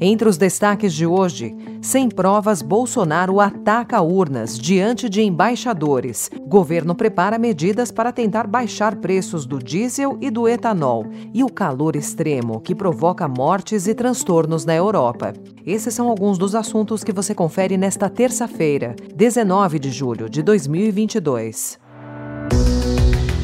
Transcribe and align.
Entre 0.00 0.28
os 0.28 0.36
destaques 0.36 0.92
de 0.92 1.06
hoje, 1.06 1.54
sem 1.80 2.08
provas, 2.08 2.62
Bolsonaro 2.62 3.40
ataca 3.40 4.00
urnas 4.00 4.58
diante 4.58 5.08
de 5.08 5.22
embaixadores. 5.22 6.30
Governo 6.46 6.94
prepara 6.94 7.38
medidas 7.38 7.90
para 7.90 8.12
tentar 8.12 8.46
baixar 8.46 8.96
preços 8.96 9.46
do 9.46 9.58
diesel 9.58 10.18
e 10.20 10.30
do 10.30 10.48
etanol. 10.48 11.06
E 11.32 11.44
o 11.44 11.48
calor 11.48 11.96
extremo, 11.96 12.60
que 12.60 12.74
provoca 12.74 13.28
mortes 13.28 13.86
e 13.86 13.94
transtornos 13.94 14.64
na 14.64 14.74
Europa. 14.74 15.32
Esses 15.66 15.94
são 15.94 16.08
alguns 16.08 16.38
dos 16.38 16.54
assuntos 16.54 17.04
que 17.04 17.12
você 17.12 17.34
confere 17.34 17.76
nesta 17.76 18.08
terça-feira, 18.08 18.94
19 19.14 19.78
de 19.78 19.90
julho 19.90 20.28
de 20.28 20.42
2022. 20.42 21.78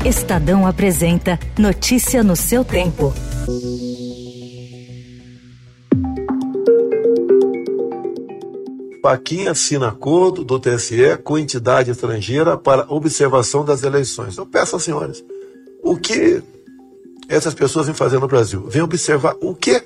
Estadão 0.04 0.66
apresenta 0.66 1.38
Notícia 1.58 2.22
no 2.22 2.34
seu 2.34 2.64
tempo. 2.64 3.12
Faquim 9.02 9.46
assina 9.46 9.88
acordo 9.88 10.44
do 10.44 10.58
TSE 10.58 11.16
com 11.24 11.38
entidade 11.38 11.90
estrangeira 11.90 12.56
para 12.56 12.86
observação 12.88 13.64
das 13.64 13.82
eleições. 13.82 14.36
Eu 14.36 14.44
peço 14.44 14.76
às 14.76 14.82
senhoras, 14.82 15.24
o 15.82 15.96
que 15.96 16.42
essas 17.28 17.54
pessoas 17.54 17.86
vêm 17.86 17.94
fazer 17.94 18.18
no 18.18 18.28
Brasil? 18.28 18.66
Vêm 18.68 18.82
observar 18.82 19.36
o 19.40 19.54
quê? 19.54 19.82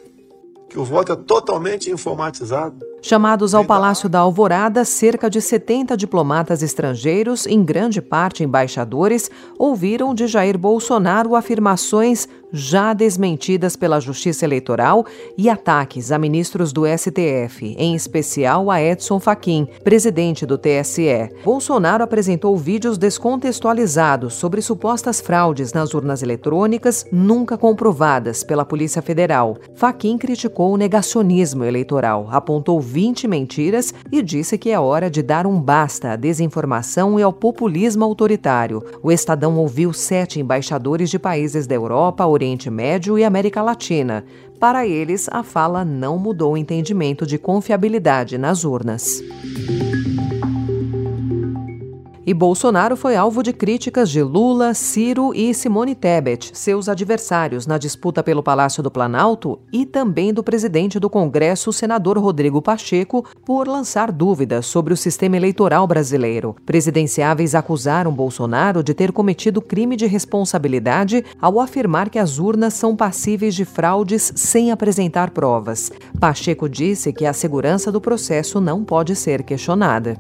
Que 0.69 0.79
o 0.79 0.85
voto 0.85 1.13
é 1.13 1.17
totalmente 1.17 1.91
informatizado. 1.91 2.77
Chamados 3.07 3.55
ao 3.55 3.67
Palácio 3.67 4.09
da 4.09 4.21
Alvorada, 4.21 4.83
cerca 4.83 5.29
de 5.29 5.39
70 5.39 5.95
diplomatas 5.95 6.63
estrangeiros, 6.63 7.47
em 7.47 7.63
grande 7.63 8.01
parte 8.01 8.43
embaixadores, 8.43 9.31
ouviram 9.59 10.15
de 10.15 10.27
Jair 10.27 10.57
Bolsonaro 10.57 11.37
afirmações 11.37 12.27
já 12.55 12.93
desmentidas 12.95 13.75
pela 13.75 13.99
Justiça 13.99 14.45
Eleitoral 14.45 15.05
e 15.37 15.51
ataques 15.51 16.13
a 16.13 16.19
ministros 16.19 16.73
do 16.73 16.85
STF, 16.87 17.75
em 17.77 17.97
especial 17.97 18.71
a 18.71 18.81
Edson 18.81 19.19
Fachin, 19.19 19.67
presidente 19.83 20.47
do 20.47 20.57
TSE. 20.57 21.31
Bolsonaro 21.45 22.05
apresentou 22.05 22.57
vídeos 22.57 22.97
descontextualizados 22.97 24.35
sobre 24.35 24.63
supostas 24.63 25.21
fraudes 25.21 25.73
nas 25.73 25.95
urnas 25.95 26.23
eletrônicas 26.23 27.05
nunca 27.11 27.59
comprovadas 27.59 28.45
pela 28.45 28.65
Polícia 28.65 29.03
Federal. 29.03 29.57
Fachin 29.75 30.17
criticou 30.17 30.73
o 30.73 30.77
negacionismo 30.77 31.65
eleitoral, 31.65 32.29
apontou 32.31 32.81
20 32.95 33.27
mentiras 33.27 33.93
e 34.13 34.23
disse 34.23 34.57
que 34.57 34.71
é 34.71 34.79
hora 34.79 35.11
de 35.11 35.21
dar 35.21 35.49
um 35.49 35.61
basta 35.61 36.13
à 36.13 36.17
desinformação 36.17 37.19
e 37.19 37.25
ao 37.25 37.33
populismo 37.33 38.05
autoritário. 38.05 38.85
O 39.03 39.11
Estadão 39.11 39.57
ouviu 39.59 39.93
sete 39.93 40.39
embaixadores 40.39 41.11
de 41.11 41.19
países 41.19 41.67
da 41.67 41.75
Europa, 41.75 42.25
Oriente 42.25 42.71
Médio 42.71 43.19
e 43.19 43.25
América 43.25 43.61
Latina. 43.63 44.25
Para 44.61 44.87
eles, 44.87 45.29
a 45.33 45.43
fala 45.43 45.85
não 45.85 46.17
mudou 46.17 46.53
o 46.53 46.57
entendimento 46.57 47.27
de 47.27 47.37
confiabilidade 47.37 48.39
nas 48.39 48.63
urnas. 48.63 49.21
E 52.27 52.33
Bolsonaro 52.33 52.97
foi 52.97 53.17
alvo 53.17 53.43
de 53.43 53.53
críticas 53.53 54.09
de 54.09 54.23
Lula, 54.23 54.73
Ciro 54.73 55.35
e 55.35 55.53
Simone 55.53 55.95
Tebet, 55.95 56.53
seus 56.55 56.89
adversários 56.89 57.67
na 57.67 57.77
disputa 57.77 58.23
pelo 58.23 58.43
Palácio 58.43 58.83
do 58.83 58.91
Planalto, 58.91 59.59
e 59.71 59.85
também 59.85 60.33
do 60.33 60.43
presidente 60.43 60.99
do 60.99 61.11
Congresso, 61.11 61.71
senador 61.71 62.17
Rodrigo 62.17 62.63
Pacheco, 62.63 63.27
por 63.45 63.69
lançar 63.69 64.11
dúvidas 64.11 64.65
sobre 64.65 64.95
o 64.95 64.97
sistema 64.97 65.37
eleitoral 65.37 65.87
brasileiro. 65.87 66.57
Presidenciáveis 66.65 67.55
acusaram 67.55 68.11
Bolsonaro 68.11 68.83
de 68.83 68.95
ter 68.95 69.13
cometido 69.13 69.61
crime 69.61 69.95
de 69.95 70.07
responsabilidade 70.07 71.23
ao 71.39 71.61
afirmar 71.61 72.09
que 72.09 72.19
as 72.19 72.39
urnas 72.39 72.73
são 72.73 72.97
passíveis 72.97 73.55
de 73.55 73.67
fraudes 73.67 74.33
sem 74.35 74.73
apresentar 74.73 75.31
provas. 75.31 75.93
Pacheco 76.19 76.71
disse 76.71 77.13
que 77.13 77.27
a 77.27 77.35
segurança 77.35 77.93
do 77.93 78.01
processo 78.01 78.63
não 78.63 78.83
pode 78.83 79.15
ser 79.15 79.43
questionada. 79.43 80.19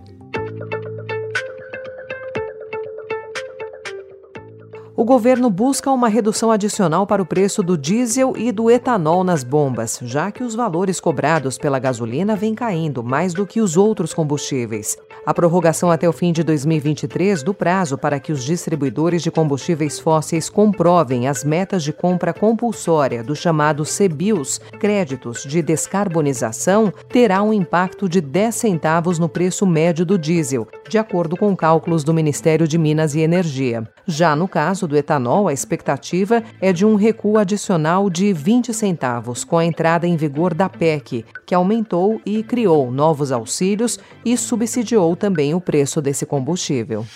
O 5.04 5.06
governo 5.06 5.50
busca 5.50 5.90
uma 5.90 6.08
redução 6.08 6.50
adicional 6.50 7.06
para 7.06 7.20
o 7.20 7.26
preço 7.26 7.62
do 7.62 7.76
diesel 7.76 8.32
e 8.38 8.50
do 8.50 8.70
etanol 8.70 9.22
nas 9.22 9.44
bombas, 9.44 10.00
já 10.00 10.32
que 10.32 10.42
os 10.42 10.54
valores 10.54 10.98
cobrados 10.98 11.58
pela 11.58 11.78
gasolina 11.78 12.34
vêm 12.34 12.54
caindo 12.54 13.04
mais 13.04 13.34
do 13.34 13.46
que 13.46 13.60
os 13.60 13.76
outros 13.76 14.14
combustíveis. 14.14 14.96
A 15.26 15.34
prorrogação 15.34 15.90
até 15.90 16.08
o 16.08 16.12
fim 16.12 16.32
de 16.32 16.42
2023 16.42 17.42
do 17.42 17.52
prazo 17.52 17.98
para 17.98 18.18
que 18.18 18.32
os 18.32 18.42
distribuidores 18.42 19.22
de 19.22 19.30
combustíveis 19.30 20.00
fósseis 20.00 20.48
comprovem 20.48 21.28
as 21.28 21.44
metas 21.44 21.84
de 21.84 21.92
compra 21.92 22.32
compulsória 22.32 23.22
do 23.22 23.36
chamado 23.36 23.84
CBIOS, 23.84 24.58
créditos 24.80 25.42
de 25.42 25.60
descarbonização, 25.60 26.90
terá 27.10 27.42
um 27.42 27.52
impacto 27.52 28.08
de 28.08 28.22
10 28.22 28.54
centavos 28.54 29.18
no 29.18 29.28
preço 29.28 29.66
médio 29.66 30.06
do 30.06 30.18
diesel, 30.18 30.66
de 30.88 30.98
acordo 30.98 31.36
com 31.36 31.56
cálculos 31.56 32.04
do 32.04 32.14
Ministério 32.14 32.68
de 32.68 32.78
Minas 32.78 33.14
e 33.14 33.20
Energia. 33.20 33.88
Já 34.06 34.36
no 34.36 34.46
caso 34.46 34.86
do 34.86 34.96
etanol, 34.96 35.48
a 35.48 35.52
expectativa 35.52 36.42
é 36.60 36.72
de 36.72 36.84
um 36.84 36.94
recuo 36.94 37.38
adicional 37.38 38.10
de 38.10 38.32
20 38.32 38.72
centavos 38.74 39.44
com 39.44 39.58
a 39.58 39.64
entrada 39.64 40.06
em 40.06 40.16
vigor 40.16 40.54
da 40.54 40.68
PEC, 40.68 41.24
que 41.46 41.54
aumentou 41.54 42.20
e 42.24 42.42
criou 42.42 42.90
novos 42.90 43.32
auxílios 43.32 43.98
e 44.24 44.36
subsidiou 44.36 45.16
também 45.16 45.54
o 45.54 45.60
preço 45.60 46.00
desse 46.02 46.26
combustível. 46.26 47.06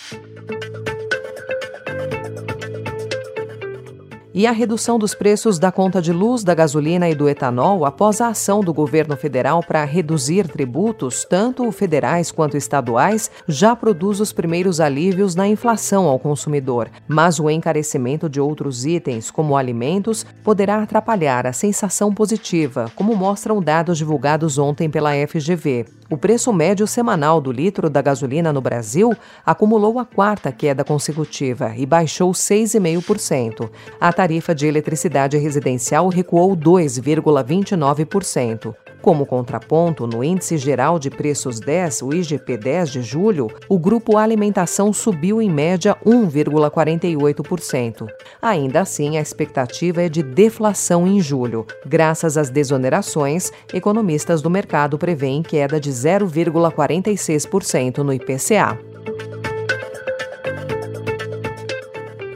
E 4.35 4.47
a 4.47 4.53
redução 4.53 4.99
dos 4.99 5.15
preços 5.15 5.59
da 5.59 5.73
conta 5.73 6.01
de 6.01 6.13
luz, 6.13 6.45
da 6.45 6.55
gasolina 6.55 7.09
e 7.09 7.15
do 7.15 7.29
etanol 7.29 7.85
após 7.85 8.21
a 8.21 8.29
ação 8.29 8.61
do 8.61 8.73
governo 8.73 9.17
federal 9.17 9.63
para 9.63 9.85
reduzir 9.85 10.49
tributos, 10.49 11.25
tanto 11.25 11.71
federais 11.73 12.31
quanto 12.31 12.57
estaduais, 12.57 13.31
já 13.47 13.75
produz 13.75 14.21
os 14.21 14.33
primeiros 14.33 14.81
alívios 14.81 15.35
na 15.35 15.47
inflação 15.47 16.07
ao 16.07 16.19
consumidor. 16.19 16.89
Mas 17.07 17.39
o 17.39 17.51
encarecimento 17.51 18.29
de 18.29 18.41
outros 18.41 18.85
itens, 18.85 19.31
como 19.31 19.57
alimentos, 19.57 20.25
poderá 20.45 20.83
atrapalhar 20.83 21.47
a 21.47 21.53
sensação 21.53 22.13
positiva, 22.13 22.91
como 22.95 23.17
mostram 23.17 23.63
dados 23.63 23.99
divulgados 23.99 24.59
ontem 24.59 24.89
pela 24.89 25.13
FGV. 25.27 25.98
O 26.11 26.17
preço 26.17 26.51
médio 26.55 26.87
semanal 26.87 27.39
do 27.39 27.53
litro 27.53 27.91
da 27.91 28.01
gasolina 28.01 28.51
no 28.51 28.63
Brasil 28.63 29.15
acumulou 29.45 29.99
a 29.99 30.07
quarta 30.07 30.51
queda 30.51 30.83
consecutiva 30.83 31.75
e 31.77 31.85
baixou 31.85 32.33
6,5%. 32.33 33.69
A 34.01 34.11
tarifa 34.11 34.55
de 34.55 34.67
eletricidade 34.67 35.37
residencial 35.37 36.09
recuou 36.09 36.57
2,29%. 36.57 38.75
Como 39.01 39.25
contraponto, 39.25 40.05
no 40.07 40.23
Índice 40.25 40.59
Geral 40.59 40.99
de 40.99 41.09
Preços 41.11 41.61
10, 41.61 42.03
o 42.03 42.09
IGP-10 42.09 42.87
de 42.87 43.03
julho, 43.03 43.49
o 43.69 43.79
grupo 43.79 44.17
Alimentação 44.17 44.93
subiu 44.93 45.41
em 45.41 45.49
média 45.51 45.97
1,48%. 46.05 48.09
Ainda 48.43 48.81
assim, 48.81 49.17
a 49.17 49.21
expectativa 49.21 50.03
é 50.03 50.09
de 50.09 50.21
deflação 50.23 51.07
em 51.07 51.21
julho. 51.21 51.65
Graças 51.87 52.37
às 52.37 52.51
desonerações, 52.51 53.53
economistas 53.73 54.43
do 54.43 54.51
mercado 54.51 54.99
prevêem 54.99 55.43
queda 55.43 55.79
de 55.81 55.91
0,46% 55.91 57.99
no 57.99 58.13
IPCA. 58.13 58.88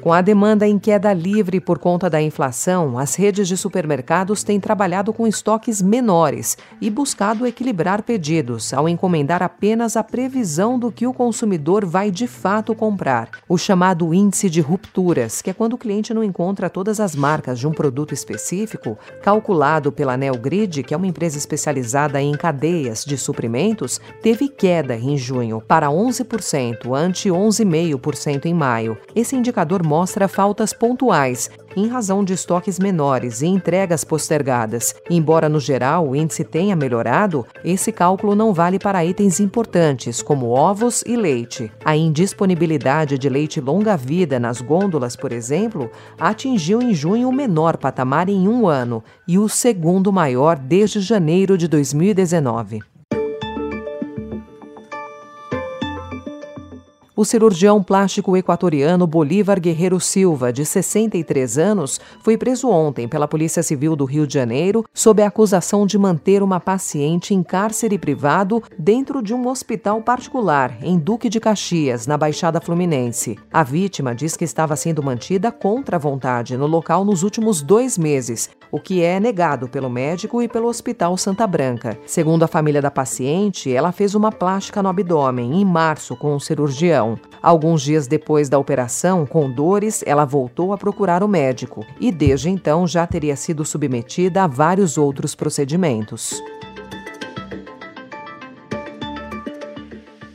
Com 0.02 0.12
a 0.12 0.20
demanda 0.20 0.66
em 0.66 0.80
queda 0.80 1.12
livre 1.12 1.60
por 1.60 1.78
conta 1.78 2.10
da 2.10 2.20
inflação, 2.20 2.98
as 2.98 3.14
redes 3.14 3.46
de 3.46 3.56
supermercados 3.56 4.42
têm 4.42 4.58
trabalhado 4.58 5.12
com 5.12 5.28
estoques 5.28 5.80
menores 5.80 6.58
e 6.80 6.90
buscado 6.90 7.46
equilibrar 7.46 8.02
pedidos 8.02 8.74
ao 8.74 8.88
encomendar 8.88 9.44
apenas 9.44 9.96
a 9.96 10.02
previsão 10.02 10.76
do 10.76 10.90
que 10.90 11.06
o 11.06 11.14
consumidor 11.14 11.86
vai 11.86 12.10
de 12.10 12.26
fato 12.26 12.74
comprar. 12.74 13.30
O 13.48 13.56
chamado 13.56 14.12
índice 14.12 14.50
de 14.50 14.60
rupturas, 14.60 15.40
que 15.40 15.50
é 15.50 15.54
quando 15.54 15.74
o 15.74 15.78
cliente 15.78 16.12
não 16.12 16.24
encontra 16.24 16.68
todas 16.68 16.98
as 16.98 17.14
marcas 17.14 17.60
de 17.60 17.68
um 17.68 17.72
produto 17.72 18.12
específico, 18.12 18.98
calculado 19.22 19.92
pela 19.92 20.16
Neogrid, 20.16 20.82
que 20.82 20.94
é 20.94 20.96
uma 20.96 21.06
empresa 21.06 21.38
especializada 21.38 22.20
em 22.20 22.32
cadeias 22.32 23.04
de 23.04 23.16
suprimentos, 23.16 24.00
teve 24.20 24.48
queda 24.48 24.96
em 24.96 25.16
junho 25.16 25.60
para 25.60 25.86
11%, 25.86 26.92
ante 26.92 27.28
11,5% 27.28 28.46
em 28.46 28.52
maio. 28.52 28.98
Esse 29.14 29.36
indicador 29.36 29.91
mostra 29.92 30.26
faltas 30.26 30.72
pontuais, 30.72 31.50
em 31.76 31.86
razão 31.86 32.24
de 32.24 32.32
estoques 32.32 32.78
menores 32.78 33.42
e 33.42 33.46
entregas 33.46 34.04
postergadas. 34.04 34.94
Embora, 35.10 35.50
no 35.50 35.60
geral, 35.60 36.08
o 36.08 36.16
índice 36.16 36.44
tenha 36.44 36.74
melhorado, 36.74 37.44
esse 37.62 37.92
cálculo 37.92 38.34
não 38.34 38.54
vale 38.54 38.78
para 38.78 39.04
itens 39.04 39.38
importantes, 39.38 40.22
como 40.22 40.48
ovos 40.48 41.04
e 41.06 41.14
leite. 41.14 41.70
A 41.84 41.94
indisponibilidade 41.94 43.18
de 43.18 43.28
leite 43.28 43.60
longa-vida 43.60 44.40
nas 44.40 44.62
gôndolas, 44.62 45.14
por 45.14 45.30
exemplo, 45.30 45.90
atingiu 46.18 46.80
em 46.80 46.94
junho 46.94 47.28
o 47.28 47.32
menor 47.32 47.76
patamar 47.76 48.30
em 48.30 48.48
um 48.48 48.66
ano 48.66 49.04
e 49.28 49.38
o 49.38 49.46
segundo 49.46 50.10
maior 50.10 50.58
desde 50.58 51.02
janeiro 51.02 51.58
de 51.58 51.68
2019. 51.68 52.91
O 57.14 57.26
cirurgião 57.26 57.82
plástico 57.82 58.34
equatoriano 58.38 59.06
Bolívar 59.06 59.60
Guerreiro 59.60 60.00
Silva, 60.00 60.50
de 60.50 60.64
63 60.64 61.58
anos, 61.58 62.00
foi 62.22 62.38
preso 62.38 62.70
ontem 62.70 63.06
pela 63.06 63.28
Polícia 63.28 63.62
Civil 63.62 63.94
do 63.94 64.06
Rio 64.06 64.26
de 64.26 64.32
Janeiro 64.32 64.82
sob 64.94 65.22
a 65.22 65.26
acusação 65.26 65.84
de 65.84 65.98
manter 65.98 66.42
uma 66.42 66.58
paciente 66.58 67.34
em 67.34 67.42
cárcere 67.42 67.98
privado 67.98 68.62
dentro 68.78 69.22
de 69.22 69.34
um 69.34 69.46
hospital 69.46 70.00
particular 70.00 70.78
em 70.80 70.98
Duque 70.98 71.28
de 71.28 71.38
Caxias, 71.38 72.06
na 72.06 72.16
Baixada 72.16 72.62
Fluminense. 72.62 73.38
A 73.52 73.62
vítima 73.62 74.14
diz 74.14 74.34
que 74.34 74.44
estava 74.44 74.74
sendo 74.74 75.02
mantida 75.02 75.52
contra 75.52 75.96
a 75.96 76.00
vontade 76.00 76.56
no 76.56 76.66
local 76.66 77.04
nos 77.04 77.22
últimos 77.22 77.60
dois 77.60 77.98
meses, 77.98 78.48
o 78.72 78.80
que 78.80 79.02
é 79.02 79.20
negado 79.20 79.68
pelo 79.68 79.90
médico 79.90 80.42
e 80.42 80.48
pelo 80.48 80.66
Hospital 80.66 81.16
Santa 81.18 81.46
Branca. 81.46 81.98
Segundo 82.06 82.42
a 82.42 82.48
família 82.48 82.80
da 82.80 82.90
paciente, 82.90 83.70
ela 83.70 83.92
fez 83.92 84.14
uma 84.14 84.32
plástica 84.32 84.82
no 84.82 84.88
abdômen 84.88 85.60
em 85.60 85.64
março 85.64 86.16
com 86.16 86.34
o 86.34 86.40
cirurgião. 86.40 87.18
Alguns 87.42 87.82
dias 87.82 88.06
depois 88.06 88.48
da 88.48 88.58
operação, 88.58 89.26
com 89.26 89.50
dores, 89.50 90.02
ela 90.06 90.24
voltou 90.24 90.72
a 90.72 90.78
procurar 90.78 91.22
o 91.22 91.28
médico 91.28 91.84
e 92.00 92.10
desde 92.10 92.48
então 92.48 92.86
já 92.86 93.06
teria 93.06 93.36
sido 93.36 93.64
submetida 93.64 94.44
a 94.44 94.46
vários 94.46 94.96
outros 94.96 95.34
procedimentos. 95.34 96.42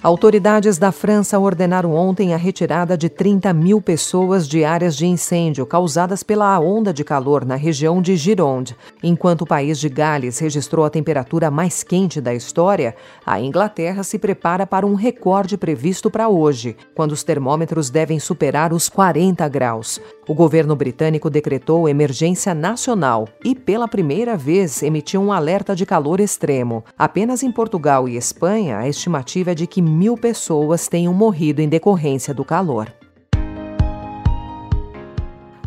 Autoridades 0.08 0.78
da 0.78 0.90
França 0.90 1.38
ordenaram 1.38 1.94
ontem 1.94 2.34
a 2.34 2.38
retirada 2.38 2.98
de 2.98 3.10
30 3.10 3.52
mil 3.52 3.82
pessoas 3.82 4.48
de 4.48 4.64
áreas 4.64 4.96
de 4.96 5.06
incêndio 5.06 5.66
causadas 5.66 6.24
pela 6.24 6.58
onda 6.62 6.94
de 6.94 7.04
calor 7.04 7.44
na 7.44 7.58
região 7.58 8.02
de 8.02 8.16
Gironde. 8.16 8.74
Enquanto 9.04 9.42
o 9.42 9.46
país 9.46 9.78
de 9.78 9.90
Gales 9.90 10.40
registrou 10.40 10.86
a 10.86 10.90
temperatura 10.90 11.52
mais 11.52 11.84
quente 11.84 12.22
da 12.22 12.34
história, 12.34 12.96
a 13.26 13.42
Inglaterra 13.42 14.02
se 14.02 14.18
prepara 14.18 14.66
para 14.66 14.88
um 14.88 14.94
recorde 14.94 15.58
previsto 15.58 16.10
para 16.10 16.30
hoje, 16.30 16.78
quando 16.96 17.12
os 17.12 17.22
termômetros 17.22 17.90
devem 17.90 18.18
superar 18.18 18.72
os 18.72 18.88
40 18.88 19.46
graus. 19.50 20.00
O 20.26 20.34
governo 20.34 20.74
britânico 20.74 21.30
decretou 21.30 21.88
emergência 21.88 22.54
nacional 22.54 23.28
e, 23.44 23.54
pela 23.54 23.90
primeira 23.90 24.38
vez, 24.38 24.82
emitiu 24.84 25.22
um 25.22 25.34
alerta 25.34 25.76
de 25.76 25.86
calor 25.86 26.22
extremo. 26.22 26.82
Apenas 26.98 27.44
em 27.44 27.52
Portugal 27.52 28.08
e 28.08 28.16
Espanha, 28.16 28.78
a 28.78 28.88
estimativa 28.88 29.52
é 29.52 29.56
de 29.56 29.68
que 29.68 29.82
mil 29.98 30.16
pessoas 30.16 30.88
tenham 30.88 31.12
morrido 31.12 31.60
em 31.60 31.68
decorrência 31.68 32.32
do 32.32 32.46
calor. 32.46 32.94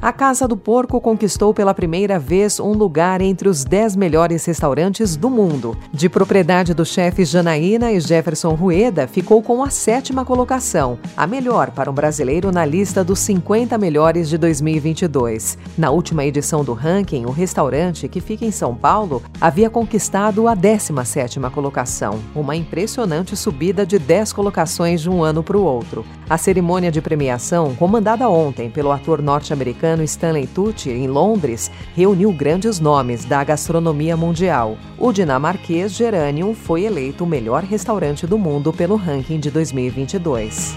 A 0.03 0.15
Casa 0.15 0.49
do 0.49 0.57
Porco 0.57 0.99
conquistou 0.99 1.53
pela 1.53 1.75
primeira 1.75 2.19
vez 2.19 2.59
um 2.59 2.73
lugar 2.73 3.21
entre 3.21 3.51
os 3.51 3.65
10 3.65 3.97
melhores 3.97 4.47
restaurantes 4.47 5.15
do 5.15 5.29
mundo. 5.29 5.77
De 5.93 6.09
propriedade 6.09 6.73
dos 6.73 6.89
chefes 6.89 7.29
Janaína 7.29 7.93
e 7.93 8.01
Jefferson 8.01 8.55
Rueda, 8.55 9.07
ficou 9.07 9.43
com 9.43 9.63
a 9.63 9.69
sétima 9.69 10.25
colocação, 10.25 10.99
a 11.15 11.27
melhor 11.27 11.71
para 11.73 11.91
um 11.91 11.93
brasileiro 11.93 12.51
na 12.51 12.65
lista 12.65 13.05
dos 13.05 13.19
50 13.19 13.77
melhores 13.77 14.31
de 14.31 14.39
2022. 14.39 15.59
Na 15.77 15.91
última 15.91 16.25
edição 16.25 16.65
do 16.65 16.73
ranking, 16.73 17.27
o 17.27 17.31
restaurante, 17.31 18.09
que 18.09 18.23
fica 18.23 18.47
em 18.47 18.51
São 18.51 18.75
Paulo, 18.75 19.23
havia 19.39 19.69
conquistado 19.69 20.49
a 20.49 20.57
17ª 20.57 21.51
colocação, 21.51 22.19
uma 22.35 22.57
impressionante 22.57 23.37
subida 23.37 23.85
de 23.85 23.99
10 23.99 24.33
colocações 24.33 25.03
de 25.03 25.11
um 25.11 25.23
ano 25.23 25.43
para 25.43 25.59
o 25.59 25.63
outro. 25.63 26.07
A 26.27 26.39
cerimônia 26.39 26.91
de 26.91 27.03
premiação, 27.03 27.75
comandada 27.75 28.31
ontem 28.31 28.71
pelo 28.71 28.93
ator 28.93 29.21
norte-americano 29.21 29.90
americano 29.91 30.05
Stanley 30.05 30.47
Tucci, 30.47 30.91
em 30.91 31.07
Londres, 31.07 31.71
reuniu 31.95 32.33
grandes 32.33 32.79
nomes 32.79 33.25
da 33.25 33.43
gastronomia 33.43 34.17
mundial. 34.17 34.77
O 34.99 35.13
dinamarquês 35.13 35.93
Geranium 35.93 36.55
foi 36.55 36.85
eleito 36.85 37.25
o 37.25 37.27
melhor 37.27 37.63
restaurante 37.63 38.27
do 38.27 38.39
mundo 38.39 38.73
pelo 38.73 38.97
ranking 38.97 39.41
de 39.41 39.51
2022. 39.51 40.77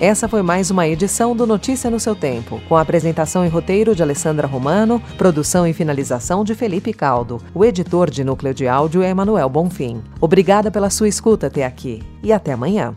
Essa 0.00 0.26
foi 0.26 0.40
mais 0.40 0.70
uma 0.70 0.88
edição 0.88 1.36
do 1.36 1.46
Notícia 1.46 1.90
no 1.90 2.00
seu 2.00 2.16
Tempo, 2.16 2.58
com 2.66 2.74
apresentação 2.74 3.44
e 3.44 3.48
roteiro 3.48 3.94
de 3.94 4.02
Alessandra 4.02 4.46
Romano, 4.46 5.00
produção 5.18 5.66
e 5.66 5.74
finalização 5.74 6.42
de 6.42 6.54
Felipe 6.54 6.94
Caldo. 6.94 7.38
O 7.54 7.66
editor 7.66 8.08
de 8.08 8.24
núcleo 8.24 8.54
de 8.54 8.66
áudio 8.66 9.02
é 9.02 9.10
Emanuel 9.10 9.50
Bonfim. 9.50 10.02
Obrigada 10.18 10.70
pela 10.70 10.88
sua 10.88 11.08
escuta 11.08 11.48
até 11.48 11.66
aqui 11.66 12.02
e 12.22 12.32
até 12.32 12.52
amanhã. 12.52 12.96